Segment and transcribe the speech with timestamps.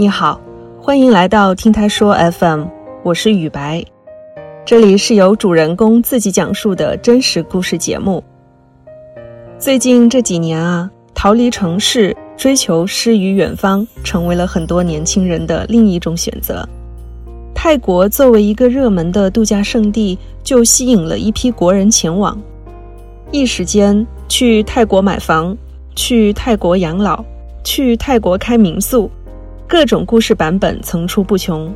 [0.00, 0.40] 你好，
[0.80, 2.64] 欢迎来到听他说 FM，
[3.02, 3.84] 我是雨白，
[4.64, 8.24] 这里是由主人公自己讲述的真实故事节目。
[9.58, 16.66] 最近这几年啊，逃离城市，追求诗与远方，成为了很多年轻人的另一种选择。
[17.54, 22.40] 泰国作为一个热门的度假胜地，就吸引了一批国人前往。
[23.30, 25.54] 一时间，去泰国买房，
[25.94, 27.22] 去泰国养老，
[27.62, 29.10] 去泰国开民宿。
[29.70, 31.72] 各种故事版本层出不穷。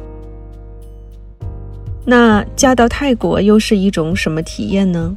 [2.05, 5.17] 那嫁到泰国又是一种什么体验呢？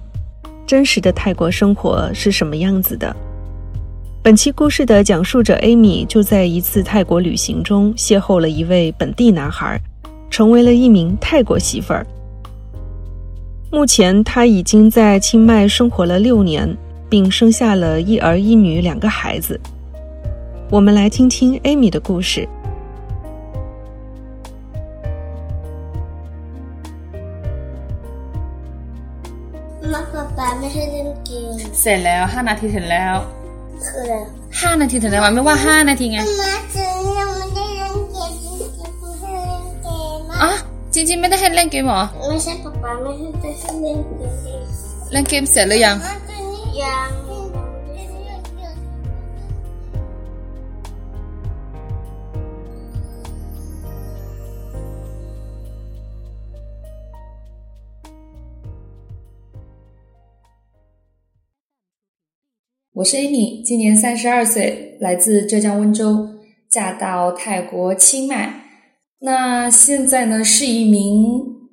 [0.68, 3.16] 真实的泰国生活是什么样子的？
[4.22, 9.82] 本期故事的讲述者 Amy 就在一次泰国旅行中邂逅了一位本地男孩，
[10.30, 12.06] 成为了一名泰国媳妇儿。
[13.72, 16.78] 目前他已经在清迈生活了六年，
[17.10, 19.60] 并生下了一儿一女两个孩子。
[20.70, 22.48] 我们来听听 Amy 的故事。
[30.68, 33.16] ไม่ใช่เล่นเกมเสร็จแล้วห้านาทีเสร็จแล้ว
[33.86, 34.16] คืออะไร
[34.62, 39.88] ห้านาทีเสร็จแล้วมันไม่ว่าห้านาทีไงมาถึงยังไม่ได้เล่นเกมจริงๆไม่ได้เล่นเก
[40.18, 40.52] มอะ
[40.94, 44.60] จริง ๆ ไม่ได้ให้เล่นเกมเหรอไม่ใช่ป๊าป๊าไม่ใช่จะเล่นเกมจริง
[45.12, 45.96] เล่นเกมเสร็จหรือยัง
[46.84, 47.10] ยัง
[62.98, 66.30] 我是 Amy，今年三十二岁，来自浙江温州，
[66.68, 68.52] 嫁到泰国清迈。
[69.20, 71.16] 那现在呢，是一名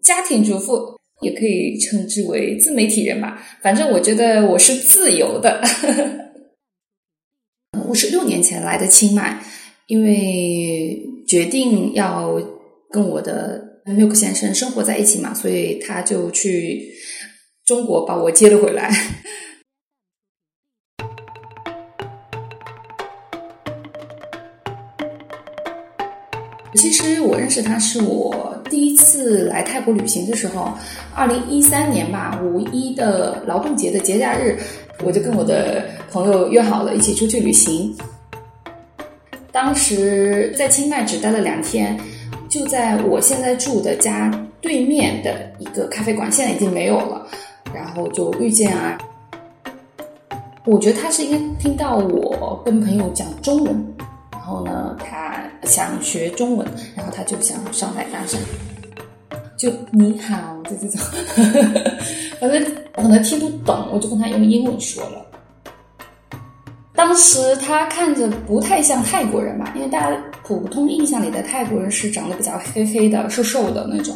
[0.03, 3.43] 家庭主妇，也可以称之为自媒体人吧。
[3.63, 5.63] 反正我觉得我是自由的。
[7.89, 9.43] 我是六年前来的清迈，
[9.87, 12.39] 因为决定要
[12.91, 16.93] 跟我的 Milk 先生生活在一起嘛，所以他就去
[17.65, 18.93] 中国把我接了回来。
[26.75, 30.73] 其实我认识他是我第一次来泰国旅行的时候，
[31.15, 34.59] 二零一三年吧，五一的劳动节的节假日，
[35.03, 37.95] 我就跟我的朋友约好了一起出去旅行。
[39.53, 41.99] 当时在清迈只待了两天，
[42.49, 44.31] 就在我现在住的家
[44.61, 47.27] 对面的一个咖啡馆，现在已经没有了。
[47.73, 48.99] 然后就遇见啊，
[50.65, 53.94] 我觉得他是应该听到我跟朋友讲中文。
[54.45, 58.37] 然后呢，他想学中文，然后他就想上来搭讪，
[59.57, 61.01] 就你好，就这种，
[62.39, 62.63] 反正
[62.95, 65.25] 可能听不懂，我就跟他用英文说了。
[66.95, 74.15] 当时他看着不太像泰国人吧，因为大家普通印象里的泰国人是长得比较黑黑的、瘦瘦的那种，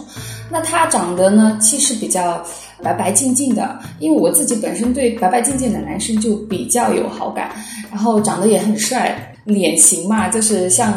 [0.50, 2.44] 那他长得呢，气势比较
[2.82, 3.80] 白白净净的。
[3.98, 7.50] 因为我自己本身对白白净净的男生就比较有好感，
[7.90, 9.34] 然后长得也很帅。
[9.48, 10.92] 脸型嘛，就是像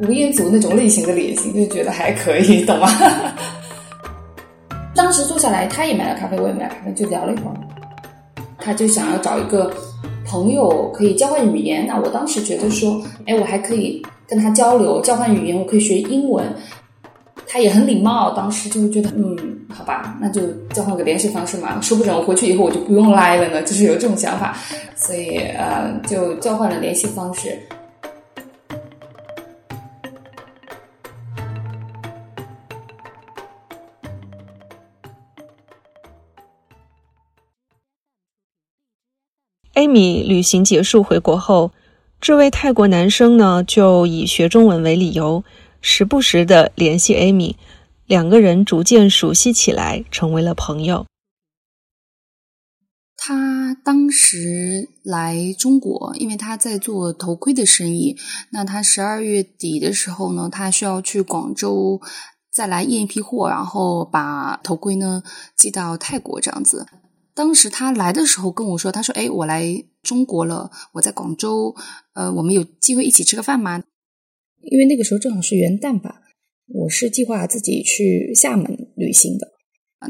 [0.00, 2.88] 吴彦祖那种类型的脸型，就觉得还可以， 懂吗？
[4.94, 7.56] 当时坐下来，他也买了咖啡，我也买了咖啡，就聊了一会儿。
[8.58, 9.72] 他就想要找一个
[10.26, 11.86] 朋友可以交换语言。
[11.86, 16.44] 那我当时觉得说，哎，我还可以跟他交流，交换语言，我可以学英文。
[17.46, 19.36] 他也很礼貌，当时就觉得，嗯，
[19.68, 20.42] 好吧，那就
[20.72, 21.80] 交换个联系方式嘛。
[21.80, 24.56] 说不准我回去以后我就不用来了呢，就是有这种想法。
[24.96, 27.58] 所以，呃，就交换了联系方式。
[39.74, 41.72] 艾米旅行结束回国后，
[42.20, 45.44] 这位泰国男生呢就以学中文为理由，
[45.80, 47.56] 时不时的联系艾米，
[48.04, 51.06] 两个人逐渐熟悉起来，成为了朋友。
[53.16, 58.18] 他当时来中国，因为他在做头盔的生意。
[58.50, 61.98] 那他十二月底的时候呢，他需要去广州
[62.52, 65.22] 再来验一批货，然后把头盔呢
[65.56, 66.86] 寄到泰国这样子。
[67.34, 71.74] 当时他来的时候跟我说：“他说，哎，我来中国了，我在广州，
[72.12, 73.82] 呃，我们有机会一起吃个饭吗？
[74.60, 76.20] 因为那个时候正好是元旦吧，
[76.68, 79.48] 我是计划自己去厦门旅行的。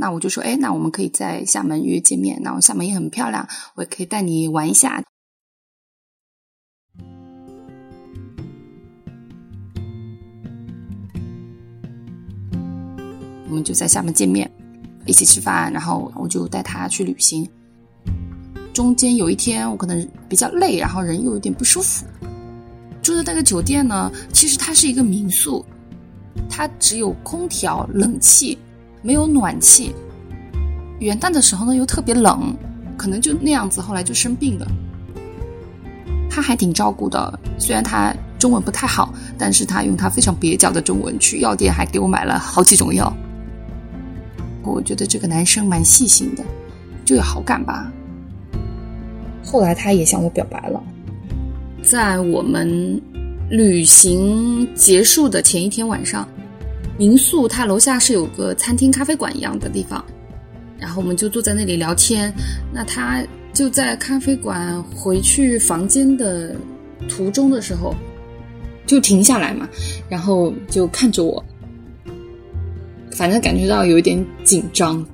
[0.00, 2.40] 那我就说，哎，那我们可以在厦门约见面。
[2.42, 5.04] 那我厦门也很漂亮，我也可以带你玩一下。
[13.48, 14.50] 我们就在厦门见面。”
[15.06, 17.48] 一起吃饭，然后我就带他去旅行。
[18.72, 22.06] 中间有一天我可能比较累，然后人又有点不舒服，
[23.02, 25.64] 住的那个酒店呢，其实它是一个民宿，
[26.48, 28.56] 它只有空调、冷气，
[29.02, 29.94] 没有暖气。
[31.00, 32.56] 元旦的时候呢又特别冷，
[32.96, 34.66] 可能就那样子，后来就生病了。
[36.30, 43.12] 他还挺照顾的，虽然他中文不太好，但是他用他非常蹩脚的中文去药店还给我买了好几种药。
[44.64, 46.44] 我觉得这个男生蛮细心的，
[47.04, 47.92] 就有好感吧。
[49.44, 50.82] 后来他也向我表白了，
[51.82, 53.00] 在我们
[53.50, 56.28] 旅行结束的前一天晚上，
[56.98, 60.04] 民宿它楼下是有个餐厅、咖啡馆一样的地方，
[60.78, 62.32] 然后我们就坐在那里聊天。
[62.72, 63.22] 那他。
[63.54, 66.56] 就在咖啡馆回去房间的
[67.06, 67.94] 途中的时候，
[68.86, 69.68] 就停下来嘛，
[70.08, 71.44] 然后就看着我，
[73.14, 75.04] 反正感觉到有一点紧张，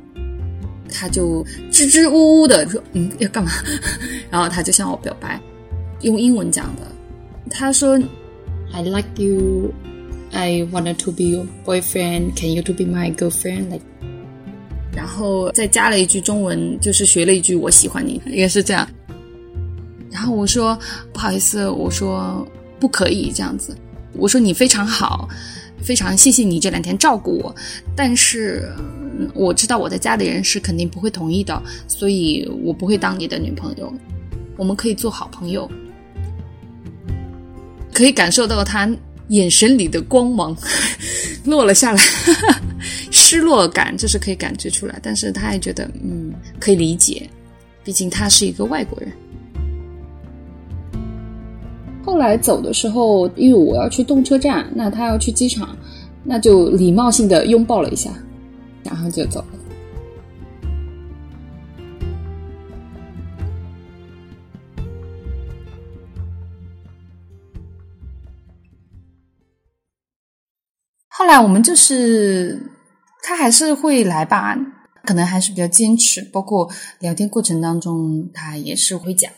[0.91, 3.51] 他就支支吾吾的说：“嗯，要干嘛？”
[4.31, 5.41] 然后他就向我表白，
[6.03, 6.83] 用英文讲的，
[7.51, 7.99] 他说
[8.73, 9.73] ：“I like you,
[10.33, 12.35] I wanted to be your boyfriend.
[12.37, 13.71] Can you to be my girlfriend?
[13.71, 13.83] Like.”
[14.95, 18.89] 然后再加了一句中文，就是学了一句“我喜欢你”，也是这样。
[20.11, 20.77] 然后我说
[21.13, 22.47] 不好意思，我说
[22.81, 23.77] 不可以这样子。
[24.15, 25.29] 我说你非常好，
[25.83, 27.55] 非常谢谢你这两天照顾我，
[27.97, 28.71] 但是
[29.35, 33.93] 我知道我的家里人是肯定不会同意的，所以我不会当你的女朋友。
[34.57, 35.71] 我们可以做好朋友。
[37.93, 38.89] 可以感受到他
[39.29, 40.57] 眼神里的光芒
[41.45, 42.03] 落了下来。
[43.11, 47.29] 失落感这是可以感觉出来，但是他还觉得嗯可以理解，
[47.83, 49.11] 毕竟他是一个外国人。
[52.19, 55.79] 后来走的时候，因为我要去动车站，那他要去机场，
[56.25, 58.11] 那就礼貌性的拥抱了一下，
[58.83, 59.47] 然后就走了。
[71.09, 72.61] 后来我们就是。
[73.23, 74.57] 他还是会来吧，
[75.05, 76.23] 可能还是比较坚持。
[76.33, 76.69] 包括
[76.99, 79.31] 聊天过程当中，他也是会讲。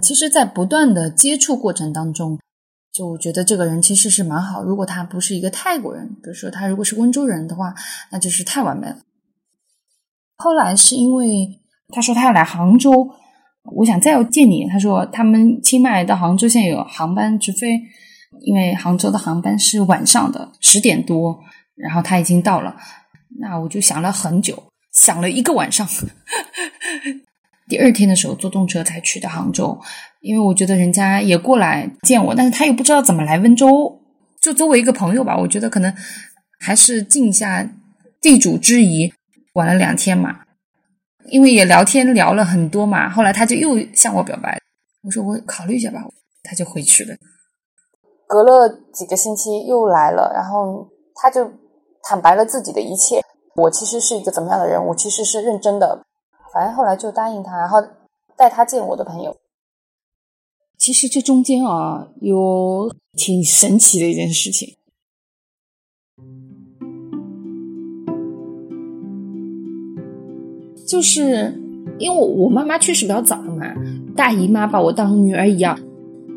[0.00, 2.38] 其实，在不断的接触过程当中，
[2.92, 4.62] 就觉得这个人其实是蛮好。
[4.62, 7.74] 如果他不是一个泰国人，比如说他如果是温州人的话，
[8.10, 8.98] 那就是太完美了。
[10.36, 12.90] 后来是因为他说他要来杭州，
[13.76, 14.66] 我想再要见你。
[14.68, 17.80] 他说他们清迈到杭州现在有航班直飞，
[18.40, 21.38] 因为杭州的航班是晚上的十点多。
[21.74, 22.76] 然后他已经到了，
[23.40, 24.62] 那我就想了很久，
[24.92, 25.88] 想了一个晚上。
[27.72, 29.80] 第二天的时候坐动车才去的杭州，
[30.20, 33.98] 因为我觉得人家也过来见我，但是他又不知道怎么来温州，
[34.42, 35.90] 就作为一个朋友吧，我觉得可能
[36.60, 37.66] 还是尽一下
[38.20, 39.10] 地主之谊。
[39.54, 40.40] 玩了两天嘛，
[41.30, 44.58] 因为也聊天聊了很多嘛，后来他就又向我表白，
[45.02, 46.04] 我说我考虑一下吧，
[46.42, 47.16] 他就回去了。
[48.28, 51.50] 隔了几个星期又来了，然后他就。
[52.04, 53.22] 坦白了自己的一切，
[53.54, 54.84] 我其实是一个怎么样的人？
[54.88, 56.02] 我其实是认真的。
[56.52, 57.78] 反正后来就答应他，然后
[58.36, 59.36] 带他见我的朋友。
[60.76, 64.76] 其实这中间啊，有挺神奇的一件事情，
[70.86, 71.58] 就是
[71.98, 73.74] 因为我妈妈去世比较早了嘛，
[74.14, 75.78] 大姨妈把我当女儿一样，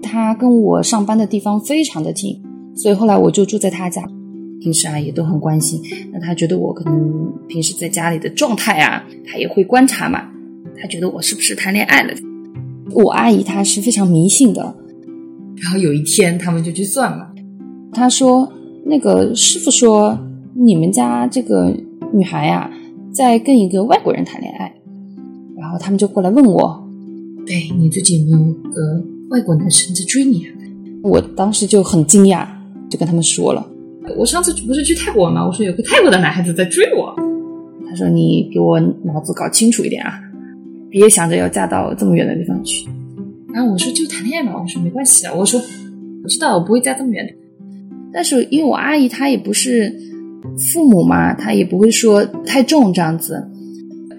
[0.01, 2.41] 她跟我上班的地方非常的近，
[2.75, 4.01] 所以后来我就住在她家。
[4.61, 5.81] 平时啊也都很关心，
[6.11, 10.29] 那他觉得我可能平时在家里的状态啊，他也会观察嘛。
[10.77, 12.13] 他觉得我是不是谈恋爱了？
[12.91, 14.75] 我阿姨她是非常迷信的，
[15.57, 17.33] 然后有一天他们就去算了，
[17.93, 18.51] 他说
[18.85, 20.17] 那个师傅说
[20.53, 21.73] 你们家这个
[22.13, 22.69] 女孩呀
[23.11, 24.73] 在跟一个外国人谈恋爱，
[25.57, 26.87] 然后他们就过来问我，
[27.45, 30.51] 对你最近有没有个外国男生在追你啊？
[31.03, 32.47] 我当时就很惊讶，
[32.89, 33.65] 就跟他们说了。
[34.15, 35.45] 我上次不是去泰国吗？
[35.45, 37.15] 我说有个泰国的男孩子在追我。
[37.87, 40.19] 他说：“你给我脑子搞清楚一点啊，
[40.89, 42.87] 别想着要嫁到这么远的地方去。”
[43.53, 45.59] 然后我说：“就谈恋爱嘛。”我说：“没关系啊。”我说
[46.23, 47.33] ：“我知道我不会嫁这么远的。”
[48.11, 49.93] 但是因为我阿姨她也不是
[50.73, 53.47] 父母嘛，她也不会说太重这样子，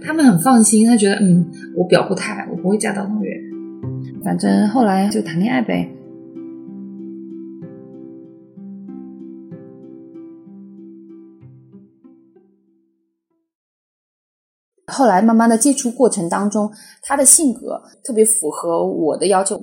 [0.02, 1.44] 他们很放心，他觉得嗯，
[1.76, 3.36] 我表不太，我不会嫁到那么远。
[4.24, 5.90] 反正后来就谈恋爱呗。
[14.92, 19.62] 后来慢慢的接触过程当中，他的性格特别符合我的要求。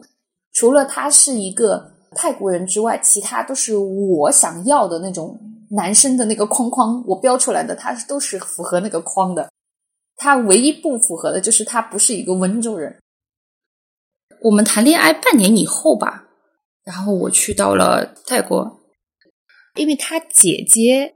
[0.52, 5.40] 除了他是一个泰国人之外，其他都是我想要的那种
[5.72, 9.50] 男生的那个框框，我标出来的，他都是符合那个框的。
[10.16, 13.00] 他唯一不符合的就是他不是一个温州人。
[14.42, 16.26] 我们谈恋爱半年以后吧，
[16.84, 18.82] 然后我去到了泰国，
[19.76, 21.16] 因为他姐姐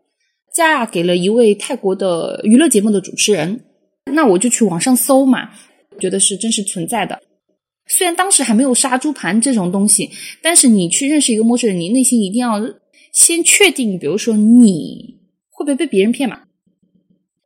[0.51, 3.65] 嫁给了一位泰国的娱乐节目的主持人，
[4.13, 5.49] 那我就去网上搜嘛，
[5.99, 7.19] 觉得是真实存在的。
[7.87, 10.09] 虽然当时还没有杀猪盘这种东西，
[10.41, 12.61] 但是你去认识一个陌生人，你内心一定要
[13.13, 15.17] 先确定，比如说你
[15.49, 16.41] 会不会被别人骗嘛？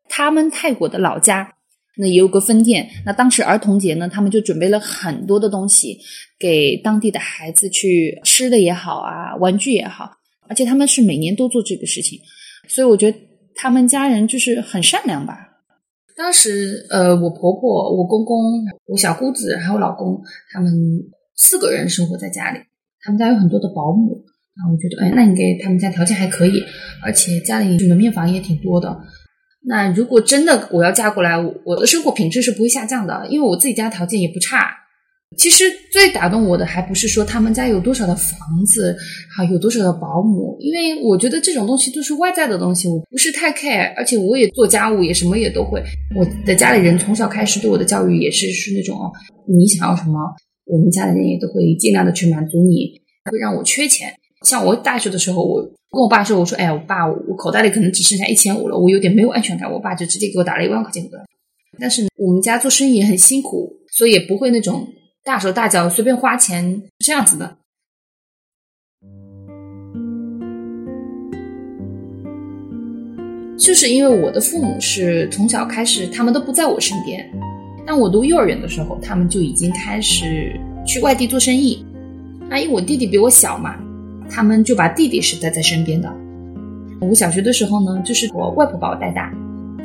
[0.10, 1.54] 他们泰国的老家
[1.98, 6.00] 那也有个分店，那当时儿童节呢，他们就准备了很多的东西
[6.40, 10.10] 给当地的孩子去吃的也好啊，玩具也好，
[10.48, 12.20] 而且他们是每年都做这个事情，
[12.68, 13.18] 所以我觉得
[13.56, 15.50] 他们家人就是很善良吧。
[16.22, 18.38] 当时，呃，我婆婆、我公公、
[18.86, 20.22] 我小姑子还有老公，
[20.54, 20.72] 他们
[21.36, 22.60] 四个人生活在家里。
[23.02, 24.24] 他们家有很多的保姆，
[24.56, 26.62] 然后我觉得，哎，那应该他们家条件还可以，
[27.04, 29.02] 而且家里门面房也挺多的。
[29.66, 31.36] 那如果真的我要嫁过来，
[31.66, 34.70] 我的生活品质是不会下降的，因为我自己家条件也不差。
[35.38, 38.96] 其实最打动我的还不是说他们家有多少的房子，
[39.34, 43.94] 还有多少的保姆，因为我觉得这种东西都是外在的东西，我不是太 care。
[43.96, 45.82] 而且我也做家务，也什么也都会。
[46.18, 48.98] 我的家里人从小开始对我的教育也是是那种，
[49.48, 50.20] 你想要什么，
[50.66, 52.92] 我们家里人也都会尽量的去满足你，
[53.32, 54.14] 会让我缺钱。
[54.46, 59.72] 像我大学的时候，我跟我爸说，我说，哎，我爸，我口袋里可能只剩下一千五了，我有点没有安全感。
[59.72, 61.24] 我爸就直接给我打了一万块钱过来。
[61.80, 64.86] 但是我们家做生意也很辛苦，所以也不会那种。
[65.24, 67.58] 大手大脚随便花钱这样子的，
[73.56, 77.24] 就是因为我的父母是从小开始，他们都不在我身边。
[77.86, 81.86] 当我读幼儿园的时候，他们就已经开始去外地做生意。
[82.50, 83.76] 那因为我弟弟比我小嘛，
[84.28, 86.12] 他们就把弟弟是带在身边的。
[87.00, 89.32] 我小学的时候呢，就是我外婆把我带大，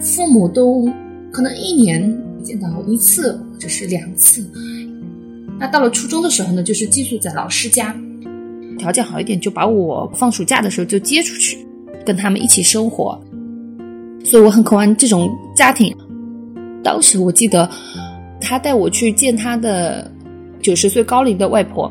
[0.00, 0.90] 父母都
[1.30, 2.00] 可能一年
[2.42, 4.50] 见到一次或者是两次。
[5.58, 7.94] 那到了初中的时候呢，就是寄宿在老师家，
[8.78, 11.58] 条件好一点，就把我放暑假的时候就接出去，
[12.04, 13.18] 跟他们一起生活。
[14.24, 15.96] 所以我很渴望这种家庭。
[16.84, 17.68] 当时我记得，
[18.40, 20.10] 他带我去见他的
[20.60, 21.90] 九十岁高龄的外婆，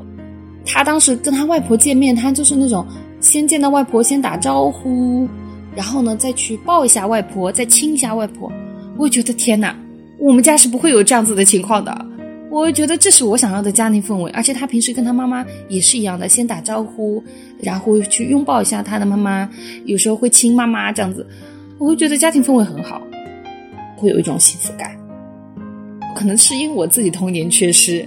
[0.66, 2.86] 他当时跟他外婆见面，他就是那种
[3.20, 5.28] 先见到外婆先打招呼，
[5.76, 8.52] 然后呢再去抱一下外婆，再亲一下外婆。
[8.96, 9.76] 我觉得天哪，
[10.20, 12.06] 我们家是不会有这样子的情况的。
[12.56, 17.22] 我会觉得这是我想要的家庭氛围，而且他平时跟他妈妈也是一样的，先打招呼，
[17.60, 19.50] 然后去拥抱一下他的妈妈，
[19.84, 21.28] 有时候会亲妈妈这样子，
[21.78, 23.02] 我会觉得家庭氛围很好，
[23.98, 24.98] 会有一种幸福感。
[26.16, 28.06] 可能是因为我自己童年缺失，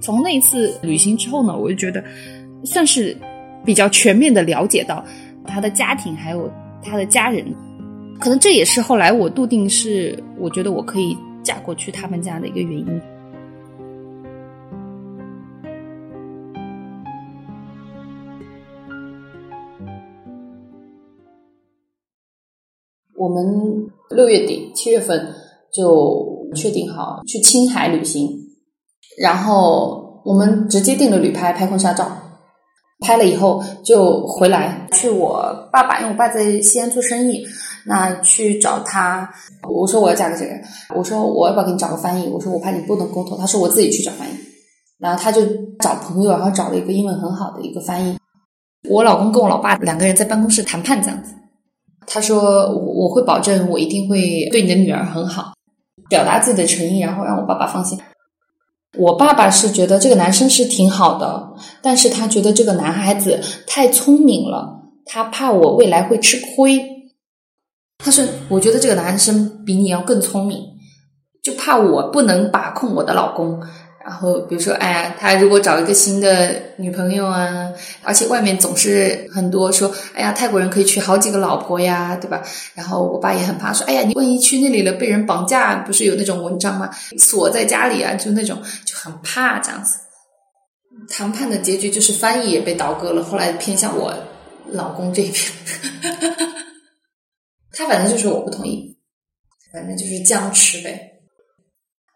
[0.00, 2.02] 从那一次旅行之后呢，我就觉得
[2.64, 3.16] 算是
[3.64, 5.04] 比较全面的了解到
[5.44, 6.50] 他的家庭还有
[6.82, 7.46] 他的家人，
[8.18, 13.00] 可能这也是后来我笃定是我觉得我可以嫁过去他们家的一个原因。
[23.20, 23.44] 我们
[24.16, 25.28] 六月底七月份
[25.70, 28.26] 就确定好去青海旅行，
[29.20, 32.10] 然后我们直接订了旅拍拍婚纱照，
[33.00, 37.44] 拍了以后就回来去我爸爸，因为我爸在西安做生意，
[37.84, 39.30] 那去找他。
[39.68, 40.64] 我说我要嫁给这个人，
[40.96, 42.26] 我说我要不要给你找个翻译？
[42.26, 44.32] 我说我怕你不能沟通，他说我自己去找翻译，
[44.98, 45.42] 然后他就
[45.78, 48.16] 找朋友，然后找了一个英文很好的一个翻译。
[48.88, 51.34] 我老公跟我老爸两个人在办公室谈判这样子。
[52.06, 55.52] 他说：“我我会保证，我一定会对你的女儿很好，
[56.08, 57.98] 表达自己的诚意，然后让我爸爸放心。
[58.98, 66.80] 我爸爸是觉得这个男生是挺好的，但是他觉得这个男孩子太聪明了，他怕我未来会吃亏。
[67.98, 70.60] 他说：我觉得这个男生比你要更聪明，
[71.42, 73.60] 就怕我不能把控我的老公。”
[74.02, 77.70] 然后，比如说，哎呀，他如果找一个新的女朋友啊，
[78.02, 82.42] 而且外面总是很多说，哎呀，泰国人可以娶好几个老婆呀，对吧？
[82.74, 86.90] 然后我爸也很怕，说，哎呀，你万一去那里了被人绑架，不是有那种文章吗？
[87.18, 89.98] 锁在家里啊，就那种就很怕这样子。
[91.08, 94.14] 谈判的结局就是翻译也被倒戈了，后来偏向我
[94.72, 95.34] 老公这边，
[97.72, 98.96] 他反正就是我不同意，
[99.72, 101.09] 反正就是僵持呗。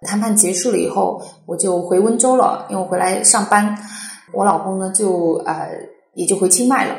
[0.04, 3.76] 谈判结束了以后，我就回温州了，因为我回来上班。
[4.32, 5.70] 我老公呢，就呃
[6.14, 6.96] 也就回清迈了。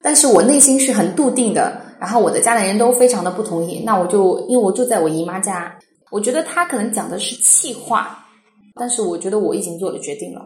[0.00, 3.82] 但是我内心是很笃定的，然后我的家里人都非常的不同意。
[3.84, 5.76] 那我就因为我住在我姨妈家，
[6.10, 8.26] 我觉得他可能讲的是气话，
[8.74, 10.42] 但是我觉得我已经做了决定了。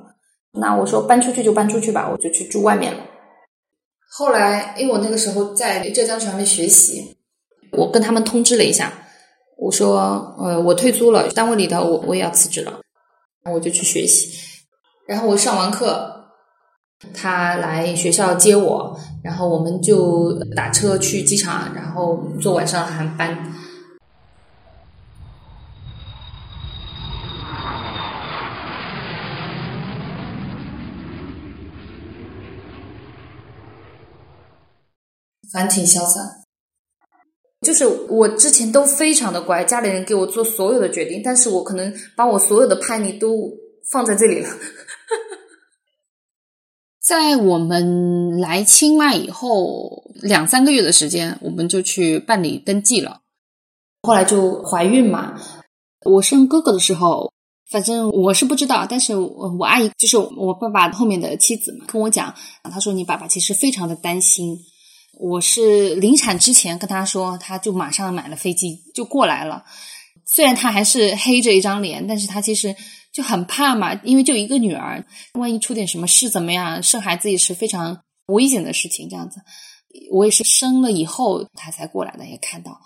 [0.52, 3.00] 那我说搬出去就搬出去吧，我就去住外面了。
[4.11, 7.19] 后来因为我那个时候在浙江传媒学习，
[7.73, 8.90] 我跟他们通知了一下。
[9.57, 12.81] 我说，呃，我退租了，单位里头我我也要辞职了，
[13.53, 14.31] 我就去学习。
[15.09, 16.27] 然后我上完课，
[17.15, 23.55] 他来学校接我，然后我们就打车去机场，然后坐晚上的航班。
[35.53, 36.46] 反正挺潇洒。
[37.66, 43.50] 就是我之前都非常的乖，家里人给我做所有的决定，但是我可能把我所有的叛逆都
[43.90, 44.49] 放在这里了。
[47.02, 53.23] 在我们来清迈以后两三个月的时间，我们就去办理登记了。
[54.02, 55.37] 后来就怀孕嘛，
[56.04, 57.32] 我生哥哥的时候，
[57.68, 62.32] 反正我是不知道，但是我我阿姨就是我爸爸后面的妻子嘛，跟我讲，
[62.62, 64.56] 她说你爸爸其实非常的担心。
[65.18, 69.64] 我是临产之前跟他说，他就马上买了飞机就过来了。
[70.26, 72.76] 虽然他还是黑着一张脸，但是他其实
[73.12, 76.82] 就很怕嘛，因为就一个女儿，万一出点什么事怎么样？
[76.82, 79.08] 生孩子也是非常危险的事情。
[79.08, 79.40] 这样子，
[80.11, 82.78] 我也是生了以后他才过来的，也看到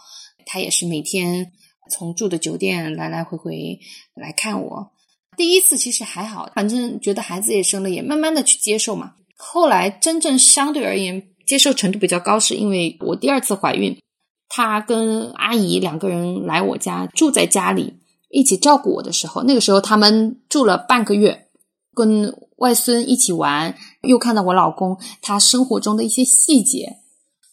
[0.46, 1.50] 他也是每天
[1.90, 3.80] 从住的酒店来来回回
[4.14, 4.92] 来看我。
[5.36, 9.14] 第一次其实还好，反正觉得孩子也生了，也慢慢的去接受嘛。
[9.36, 11.26] 后来真正相对而言。
[11.50, 14.00] 接受程度比较高，是因为我第二次怀孕，
[14.48, 17.94] 她跟阿姨两个人来我家住在家里
[18.28, 21.48] 一起照顾我的时候，那个时候他们住了半个月，
[21.92, 26.98] 跟外孙一起玩，又看到我老公他生活中的一些细节，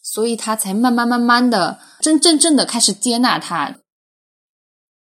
[0.03, 3.77] 所以他才慢慢慢慢的真真正的开始接纳他。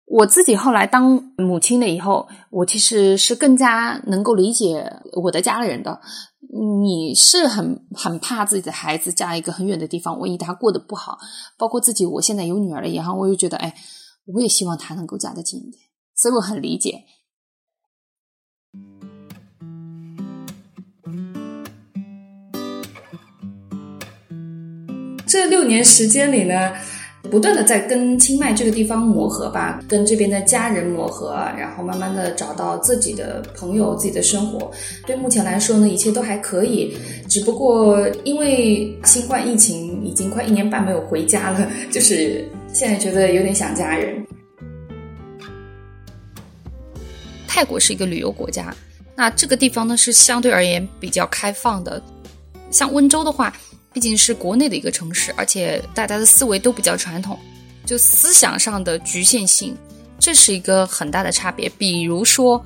[0.07, 6.01] 我自己后来当母亲了以后，我其实是更加能够理解我的家人的。
[6.79, 11.19] 你是很很怕自己的孩子嫁一个很远的地方，万一他过得不好，
[11.59, 13.75] 包括自己，我现在有女儿了以后，我又觉得，哎，
[14.27, 15.83] 我也希望他能够嫁得近一点，
[16.15, 17.03] 所以我很理解。
[25.27, 26.73] 这六年时间里呢？
[27.31, 34.71] 不断的在跟清迈这个地方磨合吧，跟这边的家人磨合，然后慢慢的找到自己的朋友、自己的生活。
[35.07, 36.97] 对目前来说呢，一切都还可以，
[37.29, 44.27] 只不过因为新冠疫情已经快一年半没有回家了， 就是现在觉得有点想家人。
[47.47, 48.75] 泰国是一个旅游国家，
[49.15, 52.03] 那这个地方呢是相对而言比较开放的，
[52.71, 53.53] 像温州的话。
[53.97, 57.39] 毕竟是国内的一个城市，而且大家的思维都比较传统，
[57.87, 59.75] 就思想上的局限性，
[60.19, 61.67] 这是一个很大的差别。
[61.79, 62.63] 比如说，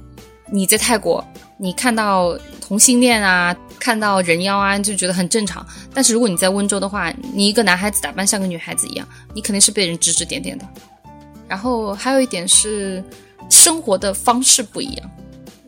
[0.51, 1.25] 你在泰国，
[1.57, 5.65] 你看到同性恋啊，看到人妖啊，就觉得很正常。
[5.95, 10.67] 但是如果你在温州的话，你一个男孩子打扮像个女孩子一样，你肯定是被人指指点点的。
[11.47, 13.01] 然后还有一点是，
[13.49, 15.11] 生活的方式不一样。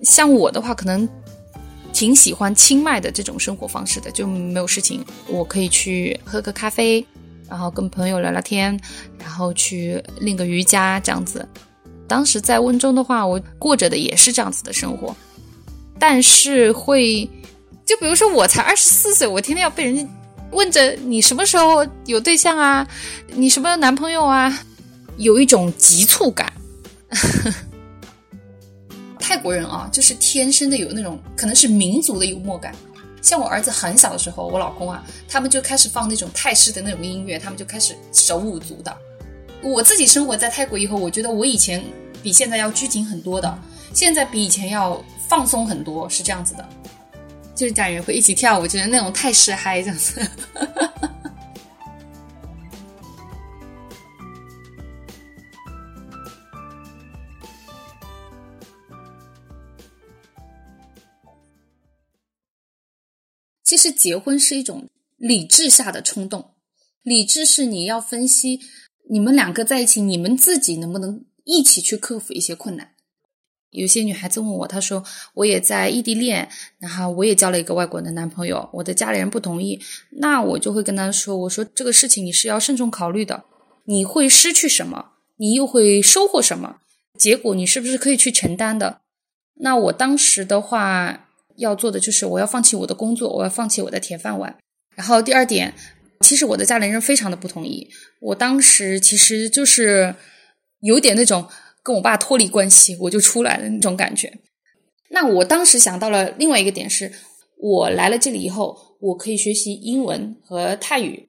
[0.02, 1.08] 像我的话，可能。
[2.02, 7.06] 挺喜欢清迈的这种生活方式的，就没有事情，我可以去喝个咖啡，
[7.48, 8.76] 然后跟朋友聊聊天，
[9.20, 11.46] 然后去练个瑜伽这样子。
[12.08, 15.14] 当时在温州的话，我过着的也是这样子的生活，
[15.96, 17.22] 但是会，
[17.86, 20.04] 就比如说我才 二十四岁，我天天要被人家
[20.50, 22.84] 问着你什么时候有对象啊，
[23.28, 24.52] 你什么男朋友啊，
[25.18, 26.52] 有一种急促感。
[29.22, 32.74] 泰国人啊，就是天生的有那种可能是民族的幽默感。
[33.22, 38.96] 像我儿子很小的时候，我老公啊，他们就开始放那种泰式的那种音乐，他们就开始手舞足蹈。
[39.62, 41.80] 我自己生活在泰国以后，我觉得我以前
[42.20, 43.56] 比现在要拘谨很多的，
[43.94, 46.68] 现在比以前要放松很多，是这样子的。
[47.54, 50.20] 就是家人会一起跳舞，就是那种泰式嗨这样子。
[63.82, 66.50] 实结婚是一种理智下的冲动，
[67.02, 68.60] 理智是你要分析
[69.10, 72.92] 你们两个在一起，你们自己能不能一起去克服一些困难。
[73.70, 75.02] 有些女孩子问我，她说
[75.34, 83.44] 我也在异地恋，然后我也交了一个外国的男朋友，我的家里人不同意，那我就会跟她说，我说这个事情你是要慎重考虑的，
[83.86, 86.76] 你会失去什么，你又会收获什么，
[87.18, 89.00] 结果你是不是可以去承担的？
[89.54, 91.28] 那我当时的话。
[91.56, 94.56] 要做的就是我要放弃我的工作，我要放弃我的铁饭碗。
[94.94, 95.74] 然后第二点，
[96.20, 97.88] 其实我的家里人非常的不同意。
[98.20, 100.14] 我当时其实就是
[100.80, 101.46] 有点那种
[101.82, 104.32] 跟我爸脱离关系，我就出来的那种感觉。
[105.10, 107.10] 那我当时想到了另外一个点是，
[107.58, 111.28] 我来了这里以后，我可以学习英文和泰语。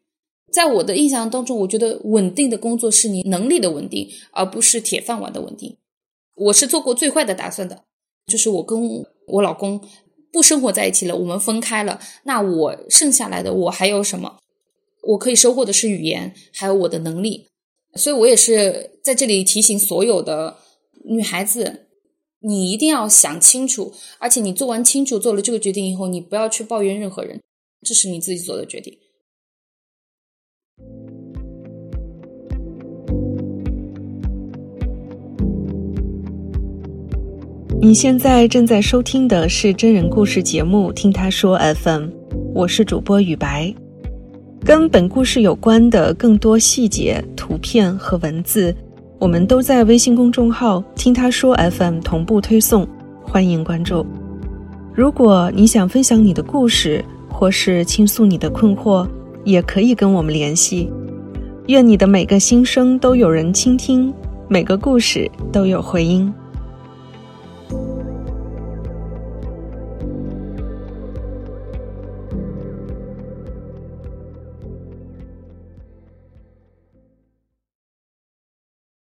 [0.51, 5.77] 在我的印象当中，我觉得稳定的工作是你能力的稳定，而不是铁饭碗的稳定。
[6.35, 7.83] 我是做过最坏的打算的，
[8.27, 9.81] 就是我跟我老公。
[10.33, 14.39] 不生活在一起了，我们分开了，那我剩下来的我还有什么？
[15.03, 17.47] 我可以收获的是语言，还有我的能力。
[17.95, 20.57] 所以我也是在这里提醒所有的
[21.05, 21.85] 女孩子，
[22.39, 27.39] 你一定要想清楚，而且你做完清楚做了这个决定以后，你不要去抱怨任何人，
[27.85, 28.97] 这是你自己做的决定。
[37.83, 42.03] 你现在正在收听的是真人故事节目《听他说 FM》，
[42.55, 43.75] 我是主播雨白。
[44.63, 48.73] 跟本故事有关的更多细节、图片和文字，
[49.19, 52.87] 我们都在微信公众号“听他说 FM” 同步推送，
[53.21, 54.05] 欢迎关注。
[54.95, 59.05] 如果你想分享你的故事，或是倾诉你的困惑，
[59.43, 60.89] 也可以跟我们联系。
[61.67, 64.13] 愿你的每个心声都有人倾听，
[64.47, 66.33] 每个故事都有回音。